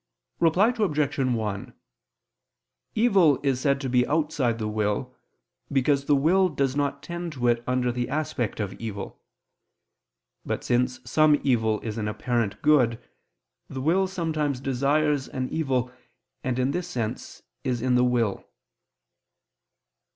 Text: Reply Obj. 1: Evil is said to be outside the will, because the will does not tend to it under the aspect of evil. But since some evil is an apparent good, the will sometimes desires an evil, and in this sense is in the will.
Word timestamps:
Reply 0.39 0.73
Obj. 0.75 1.19
1: 1.19 1.73
Evil 2.95 3.39
is 3.43 3.59
said 3.61 3.79
to 3.81 3.87
be 3.87 4.07
outside 4.07 4.57
the 4.57 4.67
will, 4.67 5.15
because 5.71 6.05
the 6.05 6.15
will 6.15 6.49
does 6.49 6.75
not 6.75 7.03
tend 7.03 7.33
to 7.33 7.47
it 7.49 7.63
under 7.67 7.91
the 7.91 8.09
aspect 8.09 8.59
of 8.59 8.73
evil. 8.81 9.21
But 10.43 10.63
since 10.63 11.01
some 11.05 11.39
evil 11.43 11.79
is 11.81 11.99
an 11.99 12.07
apparent 12.07 12.63
good, 12.63 12.99
the 13.69 13.79
will 13.81 14.07
sometimes 14.07 14.59
desires 14.59 15.27
an 15.27 15.49
evil, 15.49 15.91
and 16.43 16.57
in 16.57 16.71
this 16.71 16.87
sense 16.87 17.43
is 17.63 17.79
in 17.83 17.93
the 17.93 18.03
will. 18.03 18.49